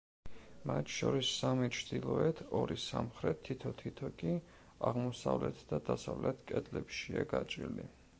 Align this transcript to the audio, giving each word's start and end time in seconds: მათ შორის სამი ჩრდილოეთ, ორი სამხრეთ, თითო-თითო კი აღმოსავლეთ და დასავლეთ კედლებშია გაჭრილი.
მათ 0.67 0.91
შორის 0.93 1.27
სამი 1.41 1.67
ჩრდილოეთ, 1.79 2.39
ორი 2.59 2.77
სამხრეთ, 2.83 3.43
თითო-თითო 3.49 4.09
კი 4.23 4.33
აღმოსავლეთ 4.93 5.61
და 5.73 5.81
დასავლეთ 5.91 6.41
კედლებშია 6.53 7.27
გაჭრილი. 7.35 7.87